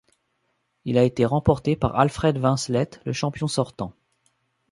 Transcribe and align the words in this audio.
Il 0.83 0.97
a 0.97 1.03
été 1.03 1.25
remporté 1.25 1.75
par 1.75 1.95
Alfred 1.99 2.35
Vincelette, 2.39 3.01
le 3.05 3.13
champion 3.13 3.47
sortant. 3.47 3.93